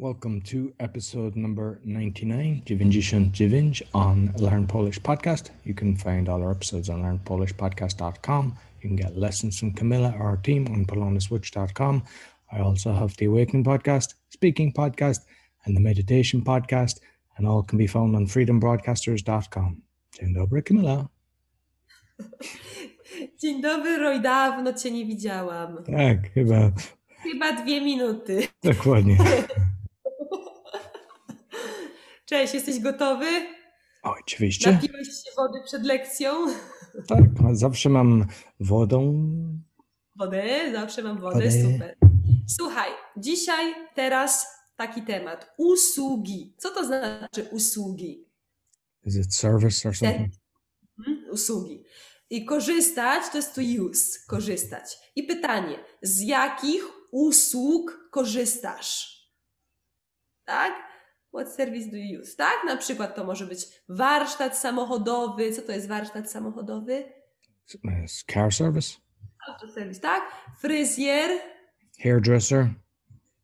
[0.00, 5.50] Welcome to episode number 99, 99 on Learn Polish Podcast.
[5.62, 8.56] You can find all our episodes on learnpolishpodcast.com.
[8.80, 12.02] You can get lessons from Camilla, or our team, on polonaswitch.com.
[12.50, 15.18] I also have the Awakening Podcast, Speaking Podcast,
[15.66, 17.00] and the Meditation Podcast,
[17.36, 19.82] and all can be found on freedombroadcasters.com.
[20.18, 21.08] Dzień dobry, Camilla.
[23.42, 24.20] Dzień dobry, Roy.
[24.20, 25.84] Dawno cię nie widziałam.
[25.84, 26.70] Tak, chyba.
[27.22, 28.48] Chyba dwie minuty.
[28.62, 29.16] Dokładnie.
[32.30, 33.26] Cześć, jesteś gotowy?
[34.02, 34.72] Oczywiście.
[34.72, 36.34] Napiłeś się wody przed lekcją?
[37.08, 37.20] Tak,
[37.52, 38.26] zawsze mam
[38.60, 39.12] wodę.
[40.16, 41.50] Wodę, zawsze mam wodę, Wodę.
[41.50, 41.96] super.
[42.48, 45.54] Słuchaj, dzisiaj, teraz taki temat.
[45.56, 46.54] Usługi.
[46.58, 48.28] Co to znaczy usługi?
[49.04, 50.32] Is it service or something?
[51.04, 51.24] Hmm?
[51.30, 51.84] Usługi.
[52.30, 54.98] I korzystać to jest to use, korzystać.
[55.16, 59.20] I pytanie, z jakich usług korzystasz?
[60.44, 60.89] Tak?
[61.34, 62.36] What service do you use?
[62.36, 62.54] Tak?
[62.66, 65.52] Na przykład to może być warsztat samochodowy.
[65.52, 67.04] Co to jest warsztat samochodowy?
[68.32, 68.96] Car service,
[69.48, 70.22] Autoserwis, tak?
[70.60, 71.30] Fryzjer,
[72.02, 72.66] hairdresser.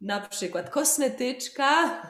[0.00, 2.02] na przykład kosmetyczka,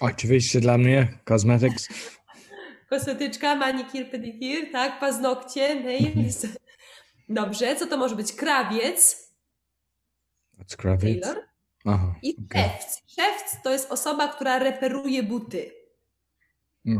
[0.00, 1.88] Oczywiście dla mnie, cosmetics.
[2.90, 5.00] kosmetyczka, manikir, pedikir, tak?
[5.00, 6.46] Paznokcie, nails.
[7.28, 8.32] Dobrze, co to może być?
[8.32, 9.30] Krawiec,
[10.58, 11.22] That's krawiec.
[11.26, 11.44] tailor
[11.86, 13.02] Aha, i szewc.
[13.06, 15.70] Szewc to jest osoba, która reperuje buty.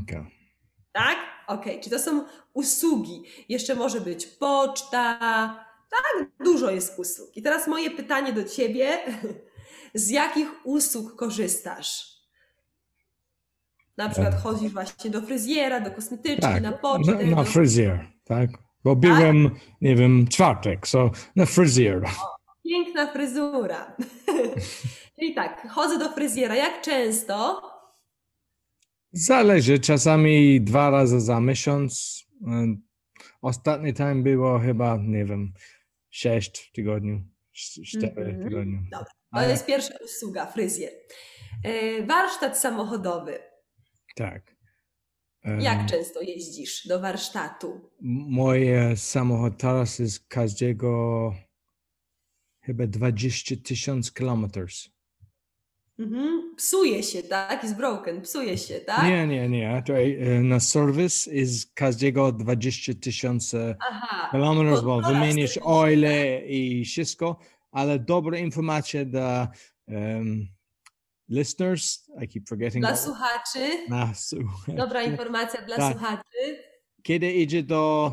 [0.03, 0.27] Okay.
[0.93, 1.17] Tak?
[1.47, 3.23] Okej, czy to są usługi?
[3.49, 5.19] Jeszcze może być poczta.
[5.91, 7.37] Tak, dużo jest usług.
[7.37, 8.99] I teraz moje pytanie do ciebie.
[9.95, 12.17] Z jakich usług korzystasz?
[13.97, 17.27] Na przykład chodzisz właśnie do fryzjera, do kosmetyczki, Tak, na na, pocztę.
[17.27, 17.45] na do...
[17.45, 18.51] fryzjer, tak?
[18.85, 22.05] Bo byłem, nie wiem, czwartek, so na fryzjer.
[22.69, 23.97] Piękna fryzura.
[25.19, 26.55] Czyli tak, chodzę do fryzjera.
[26.57, 27.63] Jak często?
[29.13, 32.23] Zależy, czasami dwa razy za miesiąc.
[32.47, 32.77] E,
[33.43, 35.53] Ostatni time było chyba, nie wiem,
[36.11, 36.73] sześć
[37.55, 38.79] sz- cztery w tygodniu.
[38.91, 40.93] Dobra, To Ale- jest pierwsza usługa, fryzjer.
[41.65, 43.39] E, Warsztat samochodowy.
[44.17, 44.57] Tak.
[45.61, 47.91] Jak często jeździsz do warsztatu?
[48.01, 51.35] Mój samochód teraz jest każdego
[52.67, 54.71] chyba 20 tysięcy kilometrów.
[55.99, 56.55] Mhm.
[56.57, 57.63] Psuje się, tak?
[57.63, 59.05] Jest broken, psuje się, tak?
[59.05, 59.83] Nie, nie, nie.
[59.87, 63.77] To, e, na serwis jest każdego 20 tysięcy
[64.31, 67.39] kilometrów, bo wymienisz oile i wszystko,
[67.73, 69.49] ale dobra informacja dla
[69.89, 70.49] um,
[71.29, 72.11] listeners.
[72.23, 72.85] I keep forgetting.
[72.85, 73.89] Dla słuchaczy.
[73.89, 74.77] Na słuchaczy.
[74.77, 75.93] Dobra informacja dla Tak.
[75.93, 76.63] słuchaczy.
[77.03, 78.13] Kiedy idzie do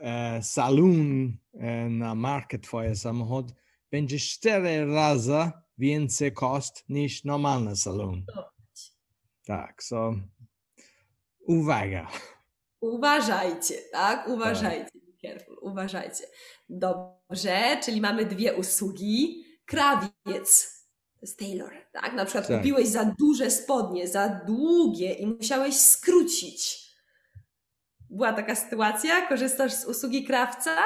[0.00, 3.52] e, salon e, na markę twoje samochód,
[3.90, 8.24] będzie cztery razy więcej koszt niż normalny salon.
[9.46, 10.14] Tak, so
[11.46, 12.08] uwaga.
[12.80, 14.28] Uważajcie, tak?
[14.28, 14.90] Uważajcie.
[14.94, 16.24] Be careful, uważajcie.
[16.68, 19.44] Dobrze, czyli mamy dwie usługi.
[19.64, 20.76] Krawiec.
[21.14, 22.12] To jest tailor, tak?
[22.14, 22.56] Na przykład Tak.
[22.56, 26.85] kupiłeś za duże spodnie, za długie i musiałeś skrócić.
[28.16, 29.26] Była taka sytuacja?
[29.28, 30.76] Korzystasz z usługi krawca?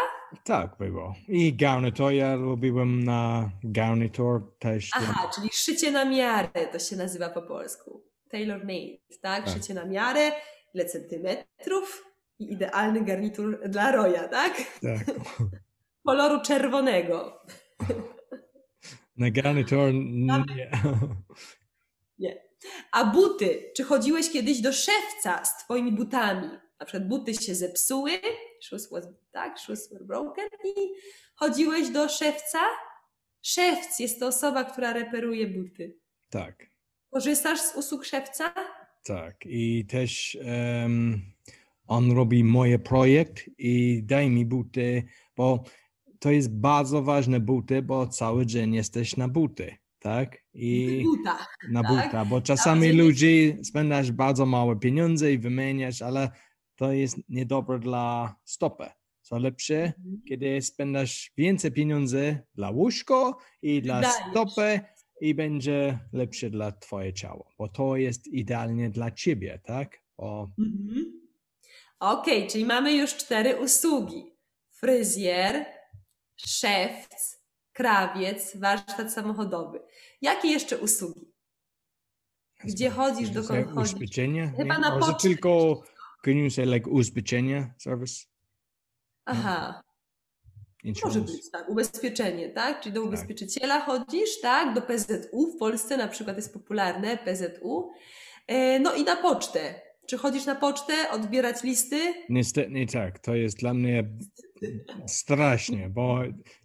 [0.45, 1.15] Tak było.
[1.29, 4.91] I garnitur, ja robiłem na garnitur też.
[4.95, 8.03] Aha, czyli szycie na miarę to się nazywa po polsku.
[8.31, 9.45] Tailor made, tak?
[9.45, 9.55] Tak.
[9.55, 10.33] Szycie na miarę,
[10.75, 12.05] ile centymetrów
[12.39, 14.57] i idealny garnitur dla Roya, tak?
[14.57, 15.17] Tak.
[16.07, 17.41] Koloru czerwonego.
[19.17, 19.93] Na garnitur
[22.19, 22.41] nie.
[22.93, 23.73] A buty?
[23.77, 26.49] Czy chodziłeś kiedyś do szewca z twoimi butami?
[26.81, 28.11] Na przykład buty się zepsuły,
[28.61, 30.93] shoes was, tak, shoes were broken i
[31.35, 32.59] chodziłeś do szewca?
[33.43, 35.97] Szewc jest to osoba, która reperuje buty.
[36.31, 36.67] Tak.
[37.11, 38.55] Korzystasz z usług szewca?
[39.05, 41.23] Tak, i też em,
[41.87, 45.03] on robi moje projekt i daj mi buty,
[45.37, 45.65] bo
[46.19, 50.37] to jest bardzo ważne buty, bo cały dzień jesteś na buty, tak?
[50.55, 51.47] I Buta.
[51.71, 51.91] na tak?
[51.91, 56.31] buta, bo czasami ludzi spędzasz bardzo małe pieniądze i wymieniasz, ale
[56.81, 58.85] to jest niedobre dla stopy.
[59.23, 59.93] Co lepsze,
[60.29, 64.31] kiedy spędzasz więcej pieniędzy dla łóżko i dla Wydajesz.
[64.31, 64.81] stopy
[65.21, 69.99] i będzie lepsze dla twoje ciało, bo to jest idealnie dla ciebie, tak?
[70.17, 71.21] O, Mhm.
[72.01, 74.25] Okej, czyli mamy już cztery usługi.
[74.71, 75.65] Fryzjer,
[76.37, 77.39] szewc,
[77.73, 79.81] krawiec, warsztat samochodowy.
[80.23, 81.33] Jakie jeszcze usługi?
[82.65, 83.95] Gdzie chodzisz, dokąd chodzisz?
[84.57, 85.83] Chyba na poczcie tylko,
[86.25, 88.25] can you say like ubezpieczenie service?
[89.25, 89.83] Aha.
[90.85, 91.33] Może Insurance.
[91.33, 92.81] być, tak, ubezpieczenie, tak?
[92.81, 94.75] Czyli do ubezpieczyciela chodzisz, tak?
[94.75, 97.91] Do PZU, w Polsce na przykład jest popularne PZU.
[98.47, 99.81] E, No i na pocztę.
[100.07, 102.15] Czy chodzisz na pocztę, odbierać listy?
[102.29, 104.05] Niestety tak, to jest dla mnie
[105.07, 106.19] strasznie, bo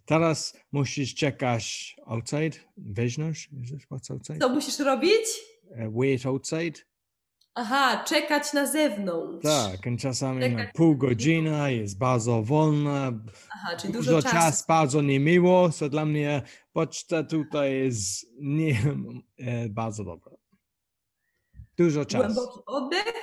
[0.04, 3.48] teraz musisz czekać outside, weźmiesz,
[3.90, 4.38] what's outside?
[4.38, 5.26] Co musisz robić?
[5.70, 6.80] Uh, wait outside.
[7.58, 9.42] Aha, czekać na zewnątrz.
[9.44, 10.56] Tak, czasami Czekać.
[10.66, 13.12] na pół godziny jest bardzo wolna,
[13.54, 14.64] Aha, czyli dużo, dużo czas, czasu.
[14.68, 16.42] bardzo niemiło, so dla mnie
[16.72, 18.76] poczta tutaj jest nie,
[19.38, 20.32] e, bardzo dobra.
[21.78, 22.24] Dużo czasu.
[22.34, 23.14] Głęboki oddech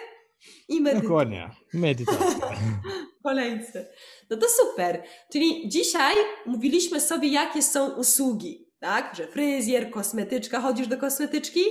[0.67, 1.09] i medytacja.
[1.09, 2.49] Dokładnie, medytacja.
[3.23, 3.89] kolejce.
[4.29, 5.03] No to super.
[5.31, 6.15] Czyli dzisiaj
[6.45, 9.15] mówiliśmy sobie, jakie są usługi, tak?
[9.15, 10.61] Że fryzjer, kosmetyczka.
[10.61, 11.61] Chodzisz do kosmetyczki?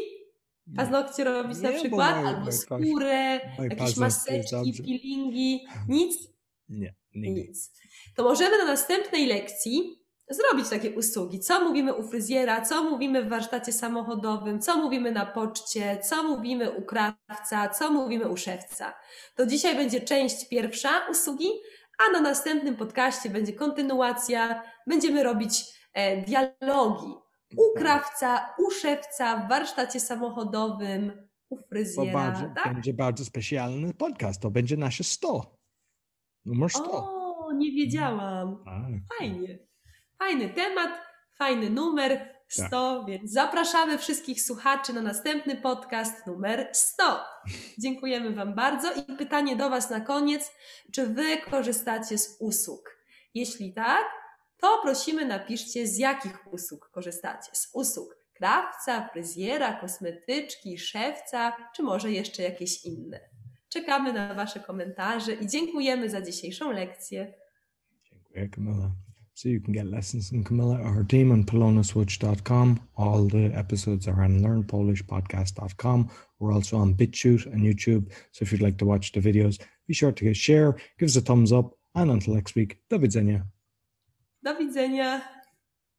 [0.76, 2.26] Paznokcie robić na Nie, bo przykład?
[2.26, 5.66] Albo skórę, jakieś maseczki, peelingi.
[5.88, 6.28] Nic?
[6.68, 7.40] Nie, nigdy.
[7.40, 7.72] Nic.
[8.16, 11.40] To możemy na następnej lekcji zrobić takie usługi.
[11.40, 16.70] Co mówimy u fryzjera, co mówimy w warsztacie samochodowym, co mówimy na poczcie, co mówimy
[16.70, 18.94] u krawca, co mówimy u szewca.
[19.36, 21.48] To dzisiaj będzie część pierwsza usługi,
[21.98, 24.62] a na następnym podcaście będzie kontynuacja.
[24.86, 25.64] Będziemy robić
[25.94, 27.14] e, dialogi
[27.56, 32.12] u krawca, u szewca, w warsztacie samochodowym, u fryzjera.
[32.12, 32.74] bardzo, tak?
[32.74, 35.56] będzie bardzo specjalny podcast, to będzie nasze 100.
[36.44, 36.90] Numer 100.
[36.92, 38.62] O, nie wiedziałam.
[38.64, 39.18] Tak.
[39.18, 39.58] Fajnie.
[40.18, 40.90] Fajny temat,
[41.38, 43.06] fajny numer 100, Tak.
[43.06, 47.02] więc zapraszamy wszystkich słuchaczy na następny podcast numer 100.
[47.78, 50.52] Dziękujemy Wam bardzo i pytanie do Was na koniec,
[50.92, 52.96] czy Wy korzystacie z usług?
[53.34, 54.04] Jeśli tak,
[54.62, 57.50] to prosimy napiszcie z jakich usług korzystacie.
[57.52, 63.20] Z usług krawca, fryzjera, kosmetyczki, szewca, czy może jeszcze jakieś inne.
[63.68, 67.32] Czekamy na Wasze komentarze i dziękujemy za dzisiejszą lekcję.
[68.10, 68.90] Dziękuję, Camilla.
[69.34, 72.78] So you can get lessons from Camilla or her team on polonaswitch.com.
[72.96, 76.08] All the episodes are on learnpolishpodcast.com.
[76.40, 78.10] We're also on BitChute and YouTube.
[78.32, 81.20] So if you'd like to watch the videos, be sure to share, give us a
[81.20, 83.46] thumbs up, and until next week, do widzenia.
[84.54, 85.20] Widzenia.